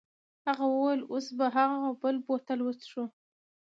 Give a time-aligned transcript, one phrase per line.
[0.47, 3.03] هغه وویل اوس به هغه بل بوتل وڅښو.